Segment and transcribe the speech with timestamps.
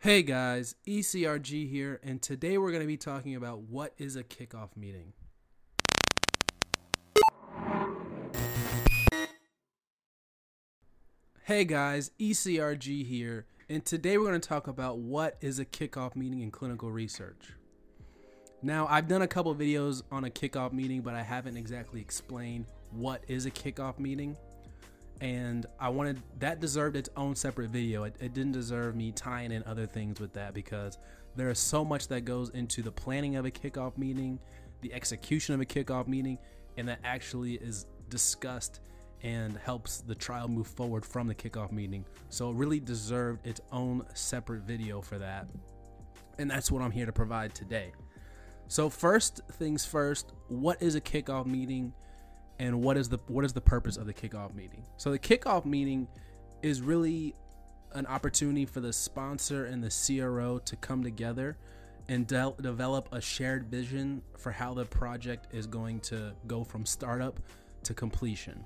[0.00, 4.22] Hey guys, ECRG here, and today we're going to be talking about what is a
[4.22, 5.12] kickoff meeting.
[11.42, 16.14] Hey guys, ECRG here, and today we're going to talk about what is a kickoff
[16.14, 17.54] meeting in clinical research.
[18.62, 22.66] Now, I've done a couple videos on a kickoff meeting, but I haven't exactly explained
[22.92, 24.36] what is a kickoff meeting
[25.20, 28.04] and I wanted that deserved its own separate video.
[28.04, 30.98] It, it, didn't deserve me tying in other things with that because
[31.36, 34.38] there is so much that goes into the planning of a kickoff meeting,
[34.80, 36.38] the execution of a kickoff meeting,
[36.76, 38.80] and that actually is discussed
[39.22, 42.04] and helps the trial move forward from the kickoff meeting.
[42.28, 45.48] So it really deserved its own separate video for that.
[46.38, 47.92] And that's what I'm here to provide today.
[48.68, 51.92] So first things first, what is a kickoff meeting?
[52.58, 54.84] And what is the what is the purpose of the kickoff meeting?
[54.96, 56.08] So the kickoff meeting
[56.62, 57.34] is really
[57.92, 61.56] an opportunity for the sponsor and the CRO to come together
[62.08, 66.84] and de- develop a shared vision for how the project is going to go from
[66.84, 67.38] startup
[67.84, 68.64] to completion.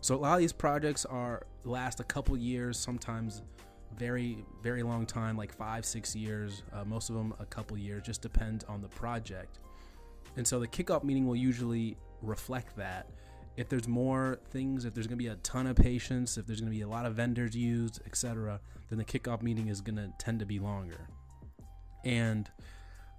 [0.00, 3.42] So a lot of these projects are last a couple years, sometimes
[3.98, 6.62] very very long time, like five six years.
[6.72, 9.58] Uh, most of them a couple years, just depends on the project.
[10.36, 13.08] And so the kickoff meeting will usually reflect that.
[13.56, 16.60] If there's more things, if there's going to be a ton of patients, if there's
[16.60, 19.96] going to be a lot of vendors used, etc., then the kickoff meeting is going
[19.96, 21.08] to tend to be longer.
[22.04, 22.50] And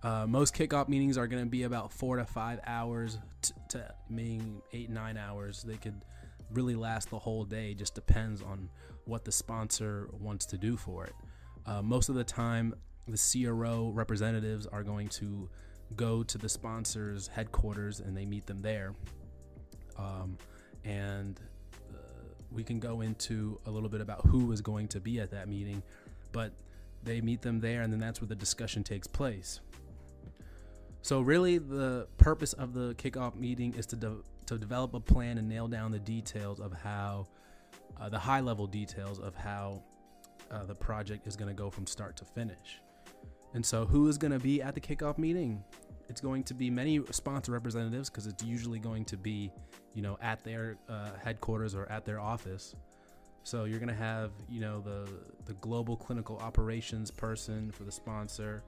[0.03, 3.93] uh, most kickoff meetings are going to be about four to five hours t- to
[4.09, 5.63] meaning eight nine hours.
[5.63, 6.03] They could
[6.51, 7.73] really last the whole day.
[7.73, 8.69] Just depends on
[9.05, 11.13] what the sponsor wants to do for it.
[11.65, 12.75] Uh, most of the time,
[13.07, 15.49] the CRO representatives are going to
[15.95, 18.93] go to the sponsor's headquarters and they meet them there.
[19.97, 20.37] Um,
[20.83, 21.39] and
[21.93, 21.97] uh,
[22.51, 25.47] we can go into a little bit about who is going to be at that
[25.47, 25.81] meeting,
[26.31, 26.51] but
[27.03, 29.59] they meet them there, and then that's where the discussion takes place.
[31.01, 35.37] So, really, the purpose of the kickoff meeting is to, de- to develop a plan
[35.37, 37.27] and nail down the details of how,
[38.01, 39.83] uh, the high level details of how
[40.49, 42.81] uh, the project is going to go from start to finish.
[43.53, 45.63] And so, who is going to be at the kickoff meeting?
[46.09, 49.51] It's going to be many sponsor representatives because it's usually going to be,
[49.93, 52.75] you know, at their uh, headquarters or at their office.
[53.43, 55.07] So you're going to have, you know, the
[55.45, 58.63] the global clinical operations person for the sponsor.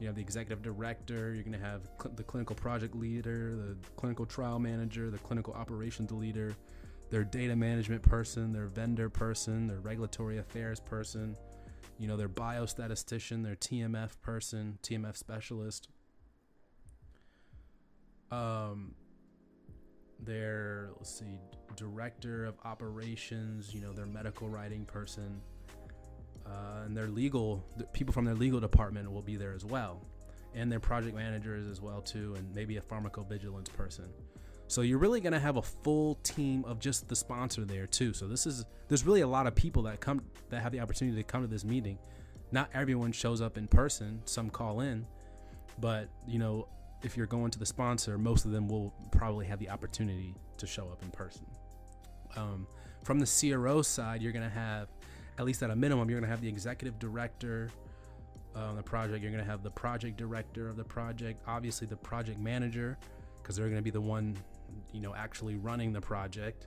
[0.00, 1.34] You have the executive director.
[1.34, 5.54] You're going to have cl- the clinical project leader, the clinical trial manager, the clinical
[5.54, 6.54] operations leader,
[7.10, 11.36] their data management person, their vendor person, their regulatory affairs person
[11.98, 15.88] you know, their biostatistician, their TMF person, TMF specialist,
[18.32, 18.94] um,
[20.18, 21.38] their let's see,
[21.76, 25.40] director of operations, you know, their medical writing person,
[26.46, 30.00] uh, and their legal the people from their legal department will be there as well,
[30.54, 34.08] and their project managers as well too, and maybe a pharmacovigilance person.
[34.66, 38.14] So you're really going to have a full team of just the sponsor there too.
[38.14, 41.16] So this is there's really a lot of people that come that have the opportunity
[41.18, 41.98] to come to this meeting.
[42.50, 44.22] Not everyone shows up in person.
[44.24, 45.06] Some call in,
[45.78, 46.68] but you know
[47.02, 50.66] if you're going to the sponsor, most of them will probably have the opportunity to
[50.66, 51.46] show up in person.
[52.36, 52.66] Um,
[53.04, 54.88] from the CRO side, you're going to have
[55.38, 57.70] at least at a minimum, you're going to have the executive director
[58.54, 59.22] on the project.
[59.22, 62.98] You're going to have the project director of the project, obviously the project manager,
[63.36, 64.36] because they're going to be the one
[64.92, 66.66] you know actually running the project.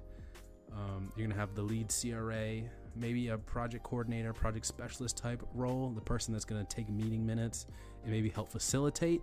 [0.74, 2.62] Um, you're gonna have the lead CRA,
[2.96, 7.68] maybe a project coordinator, project specialist type role, the person that's gonna take meeting minutes
[8.04, 9.22] and maybe help facilitate.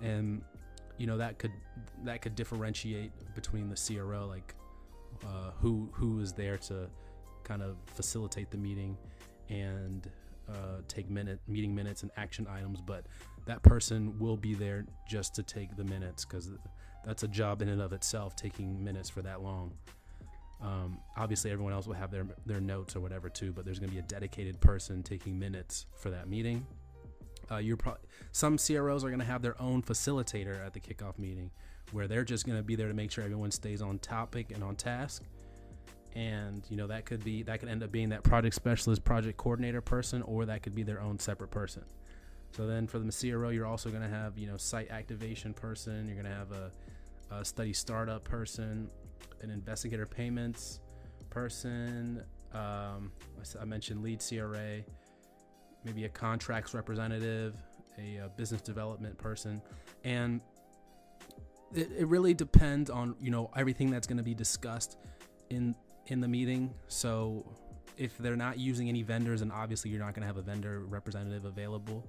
[0.00, 0.42] And
[0.98, 1.52] you know that could
[2.04, 4.54] that could differentiate between the CRO, like
[5.24, 6.88] uh, who who is there to
[7.42, 8.96] kind of facilitate the meeting
[9.48, 10.08] and
[10.48, 13.06] uh, take minute meeting minutes and action items, but
[13.46, 16.50] that person will be there just to take the minutes because
[17.04, 19.72] that's a job in and of itself, taking minutes for that long.
[20.62, 23.90] Um, obviously, everyone else will have their their notes or whatever too, but there's going
[23.90, 26.66] to be a dedicated person taking minutes for that meeting.
[27.50, 27.96] Uh, you're pro-
[28.32, 31.50] some CROs are going to have their own facilitator at the kickoff meeting,
[31.92, 34.62] where they're just going to be there to make sure everyone stays on topic and
[34.62, 35.22] on task.
[36.14, 39.36] And you know that could be that could end up being that project specialist, project
[39.36, 41.84] coordinator person, or that could be their own separate person.
[42.52, 46.06] So then for the CRO, you're also going to have you know site activation person.
[46.06, 46.70] You're going to have a
[47.30, 48.88] a study startup person,
[49.42, 50.80] an investigator payments
[51.30, 52.22] person.
[52.52, 53.10] Um,
[53.60, 54.82] I mentioned lead CRA,
[55.84, 57.54] maybe a contracts representative,
[57.98, 59.60] a, a business development person,
[60.04, 60.40] and
[61.74, 64.98] it, it really depends on you know everything that's going to be discussed
[65.50, 65.74] in
[66.06, 66.72] in the meeting.
[66.88, 67.44] So
[67.96, 70.80] if they're not using any vendors, and obviously you're not going to have a vendor
[70.80, 72.06] representative available.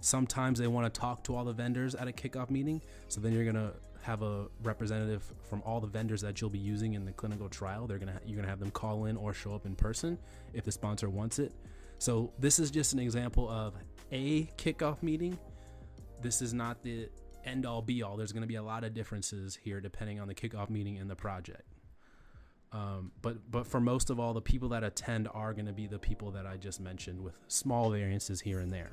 [0.00, 3.32] Sometimes they want to talk to all the vendors at a kickoff meeting, so then
[3.32, 3.72] you're going to
[4.08, 7.86] have a representative from all the vendors that you'll be using in the clinical trial.
[7.86, 10.18] They're gonna you're gonna have them call in or show up in person
[10.54, 11.52] if the sponsor wants it.
[11.98, 13.74] So this is just an example of
[14.12, 15.38] a kickoff meeting.
[16.22, 17.08] This is not the
[17.44, 18.16] end all be all.
[18.16, 21.10] There's going to be a lot of differences here depending on the kickoff meeting and
[21.10, 21.62] the project.
[22.70, 25.86] Um, but but for most of all, the people that attend are going to be
[25.86, 28.90] the people that I just mentioned, with small variances here and there.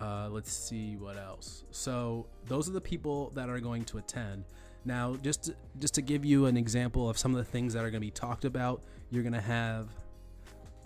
[0.00, 1.64] Uh, let's see what else.
[1.72, 4.44] So those are the people that are going to attend.
[4.84, 7.80] Now, just to, just to give you an example of some of the things that
[7.80, 9.88] are going to be talked about, you're going to have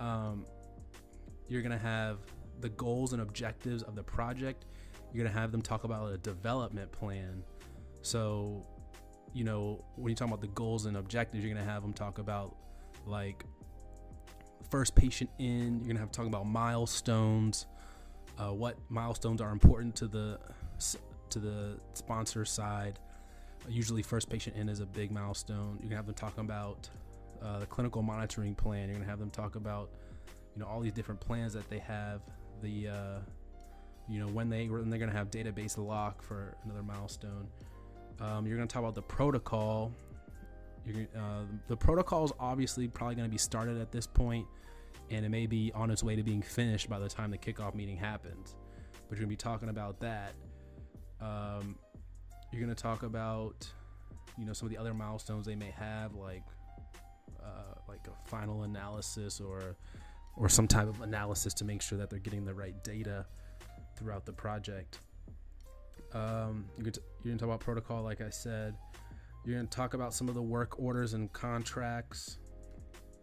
[0.03, 0.45] um,
[1.49, 2.19] you're to have
[2.61, 4.65] the goals and objectives of the project.
[5.13, 7.43] You're to have them talk about a development plan.
[8.03, 8.67] So,
[9.33, 12.19] you know, when you talk about the goals and objectives, you're to have them talk
[12.19, 12.57] about
[13.07, 13.45] like
[14.71, 15.79] first patient in.
[15.85, 17.67] You're to have to talk about milestones,
[18.39, 20.41] uh, what milestones are important to the
[21.31, 22.99] to the sponsor side.
[23.69, 25.79] usually, first patient in is a big milestone.
[25.81, 26.89] You're gonna have them talk about
[27.43, 28.89] uh, the clinical monitoring plan.
[28.89, 29.91] You're gonna have them talk about
[30.55, 32.21] you know all these different plans that they have.
[32.63, 33.19] The uh,
[34.09, 37.49] you know when they when they're gonna have database lock for another milestone.
[38.21, 39.93] Um, you're gonna talk about the protocol.
[40.89, 44.47] Uh, the protocol is obviously probably to be started at this point
[45.13, 47.75] and it may be on its way to being finished by the time the kickoff
[47.75, 48.57] meeting happens.
[49.09, 50.33] But you're gonna be talking about that.
[51.21, 51.77] Um,
[52.51, 53.71] you're gonna talk about,
[54.39, 56.45] you know, some of the other milestones they may have, like
[58.07, 59.77] like a final analysis or
[60.37, 63.27] or some type of analysis to make sure that they're getting the right data
[63.97, 64.99] throughout the project.
[66.15, 68.75] Um, you're, gonna t- you're gonna talk about protocol, like I said.
[69.45, 72.39] You're gonna talk about some of the work orders and contracts.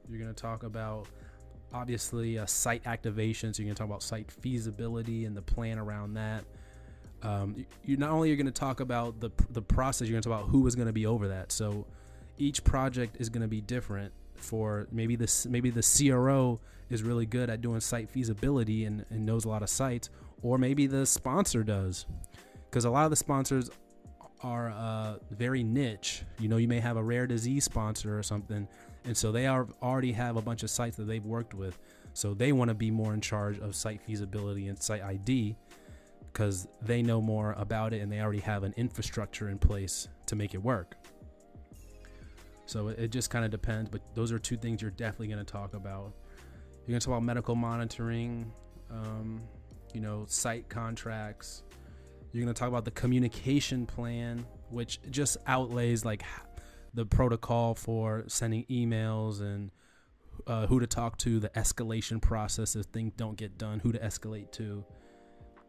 [0.07, 1.07] You're gonna talk about
[1.73, 6.13] obviously a site activation so you're to talk about site feasibility and the plan around
[6.13, 6.43] that
[7.21, 10.29] um, you not only are going to talk about the, the process you're going to
[10.29, 11.85] talk about who is going to be over that so
[12.37, 16.59] each project is going to be different for maybe this maybe the cro
[16.89, 20.09] is really good at doing site feasibility and, and knows a lot of sites
[20.41, 22.05] or maybe the sponsor does
[22.69, 23.69] because a lot of the sponsors
[24.41, 28.67] are uh, very niche you know you may have a rare disease sponsor or something
[29.05, 31.77] and so they are already have a bunch of sites that they've worked with.
[32.13, 35.55] So they want to be more in charge of site feasibility and site ID
[36.31, 40.35] because they know more about it and they already have an infrastructure in place to
[40.35, 40.95] make it work.
[42.69, 45.51] So it just kind of depends, but those are two things you're definitely going to
[45.51, 46.13] talk about.
[46.85, 48.53] You're going to talk about medical monitoring,
[48.91, 49.41] um,
[49.91, 51.63] you know, site contracts.
[52.31, 56.21] You're going to talk about the communication plan, which just outlays like
[56.93, 59.71] the protocol for sending emails and
[60.45, 63.97] uh, who to talk to, the escalation process if things don't get done, who to
[63.97, 64.85] escalate to.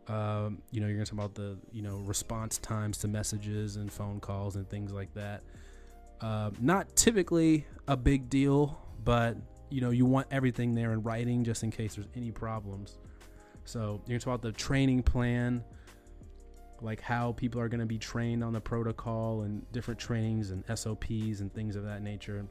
[0.07, 3.77] Um, you know, you're going to talk about the you know response times to messages
[3.77, 5.43] and phone calls and things like that.
[6.21, 9.37] Uh, not typically a big deal, but
[9.71, 12.99] you know you want everything there in writing just in case there's any problems.
[13.65, 15.65] So you're going to talk about the training plan
[16.83, 20.65] like how people are going to be trained on the protocol and different trainings and
[20.75, 22.47] SOPs and things of that nature.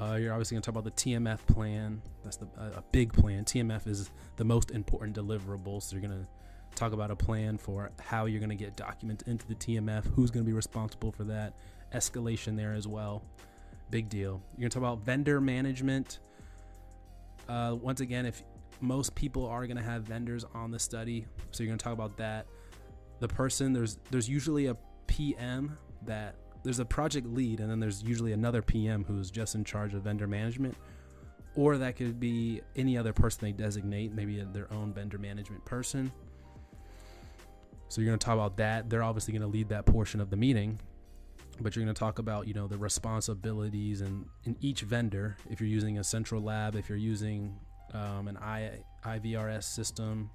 [0.00, 2.00] Uh, you're obviously going to talk about the TMF plan.
[2.22, 3.44] That's the, a big plan.
[3.44, 5.82] TMF is the most important deliverable.
[5.82, 6.26] So you're going to
[6.76, 10.30] talk about a plan for how you're going to get documents into the TMF, who's
[10.30, 11.54] going to be responsible for that,
[11.92, 13.22] escalation there as well.
[13.90, 14.42] Big deal.
[14.56, 16.18] You're going to talk about vendor management.
[17.48, 18.42] Uh, once again, if
[18.80, 21.94] most people are going to have vendors on the study, so you're going to talk
[21.94, 22.46] about that
[23.20, 24.76] the person there's there's usually a
[25.06, 29.64] PM that there's a project lead and then there's usually another PM who's just in
[29.64, 30.76] charge of vendor management
[31.54, 36.10] or that could be any other person they designate maybe their own vendor management person
[37.88, 40.30] so you're going to talk about that they're obviously going to lead that portion of
[40.30, 40.78] the meeting
[41.60, 45.60] but you're going to talk about you know the responsibilities and in each vendor if
[45.60, 47.58] you're using a central lab if you're using
[47.94, 50.30] um, an I, ivrs system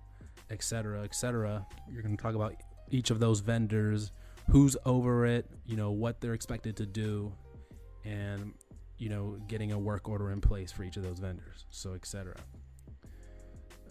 [0.50, 2.56] etc etc you're going to talk about
[2.94, 4.12] each of those vendors,
[4.50, 7.34] who's over it, you know, what they're expected to do,
[8.06, 8.54] and
[8.98, 12.36] you know, getting a work order in place for each of those vendors, so etc.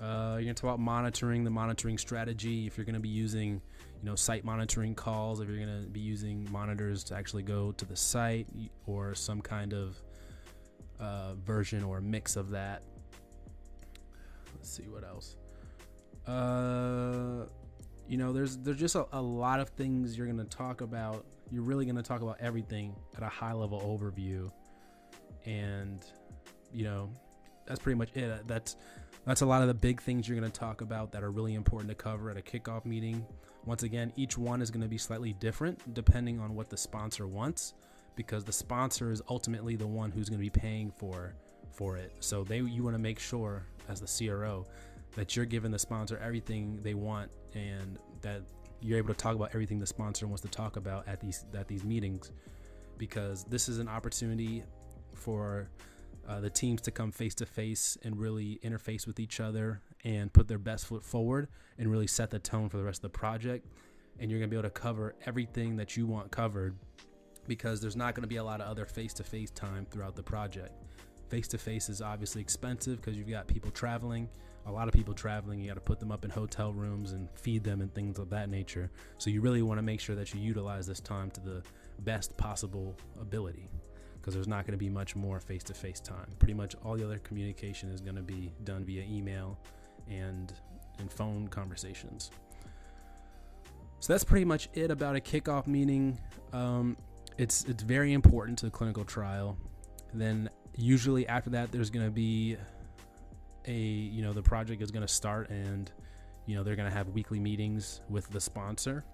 [0.03, 2.67] Uh, you're gonna talk about monitoring the monitoring strategy.
[2.67, 3.63] If you're gonna be using,
[4.01, 7.85] you know, site monitoring calls, if you're gonna be using monitors to actually go to
[7.85, 8.49] the site,
[8.87, 10.03] or some kind of
[10.99, 12.83] uh, version or mix of that.
[14.55, 15.37] Let's see what else.
[16.27, 17.47] Uh,
[18.09, 21.25] you know there's there's just a, a lot of things you're going to talk about
[21.51, 24.51] you're really going to talk about everything at a high level overview
[25.47, 26.05] and
[26.73, 27.11] you know,
[27.67, 28.47] that's pretty much it.
[28.47, 28.77] That's
[29.25, 31.55] that's a lot of the big things you're going to talk about that are really
[31.55, 33.25] important to cover at a kickoff meeting.
[33.65, 37.27] Once again, each one is going to be slightly different depending on what the sponsor
[37.27, 37.75] wants
[38.17, 41.35] because the sponsor is ultimately the one who's going to be paying for
[41.71, 42.13] for it.
[42.21, 44.67] So they you want to make sure as the CRO
[45.15, 48.43] that you're giving the sponsor everything they want and that
[48.81, 51.69] you're able to talk about everything the sponsor wants to talk about at these at
[51.69, 52.33] these meetings
[52.99, 54.65] because this is an opportunity
[55.15, 55.69] for
[56.29, 60.33] uh, the teams to come face to face and really interface with each other and
[60.33, 61.49] put their best foot forward
[61.79, 63.67] and really set the tone for the rest of the project.
[64.21, 66.77] And you're going to be able to cover everything that you want covered
[67.49, 70.15] because there's not going to be a lot of other face to face time throughout
[70.15, 70.73] the project.
[71.29, 74.29] Face to face is obviously expensive because you've got people traveling,
[74.67, 75.61] a lot of people traveling.
[75.61, 78.31] You got to put them up in hotel rooms and feed them and things of
[78.31, 78.91] that nature.
[79.19, 81.63] So you really want to make sure that you utilize this time to the
[82.01, 83.69] best possible ability
[84.23, 86.29] because there's not going to be much more face to face time.
[86.39, 89.59] Pretty much all the other communication is going to be done via email
[90.09, 90.53] and
[90.99, 92.31] and phone conversations.
[93.99, 96.21] So that's pretty much it about a kickoff meeting.
[96.53, 96.97] Um,
[97.37, 99.59] it's it's very important to the clinical trial.
[100.15, 102.57] Then usually after that, there's going to be
[103.67, 105.91] a you know the project is going to start and
[106.47, 109.05] you know they're going to have weekly meetings with the sponsor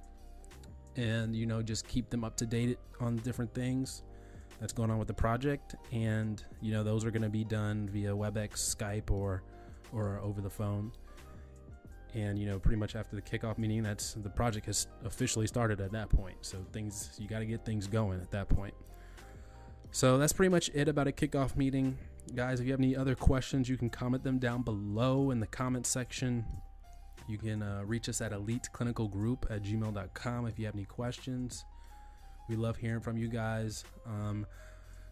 [0.97, 4.03] and you know just keep them up to date on different things
[4.61, 5.77] that's going on with the project.
[5.93, 9.43] And you know those are going to be done via webex skype or
[9.93, 10.93] or over the phone.
[12.15, 15.81] And you know pretty much after the kickoff meeting that's the project has officially started
[15.81, 16.37] at that point.
[16.41, 18.75] So things you got to get things going at that point.
[19.91, 21.97] So that's pretty much it about a kickoff meeting.
[22.35, 25.47] Guys if you have any other questions you can comment them down below in the
[25.47, 26.45] comment section.
[27.27, 31.67] You can uh, reach us at eliteclinicalgroup at gmail.com if you have any questions
[32.49, 34.47] we love hearing from you guys um,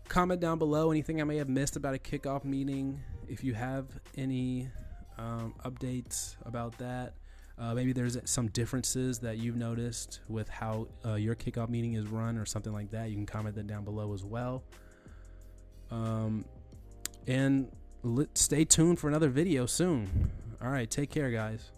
[0.09, 3.87] comment down below anything i may have missed about a kickoff meeting if you have
[4.17, 4.69] any
[5.19, 7.15] um, updates about that
[7.59, 12.07] uh, maybe there's some differences that you've noticed with how uh, your kickoff meeting is
[12.07, 13.09] run or something like that.
[13.09, 14.63] You can comment that down below as well.
[15.91, 16.45] Um,
[17.27, 17.71] and
[18.35, 20.31] stay tuned for another video soon.
[20.63, 21.71] All right, take care, guys.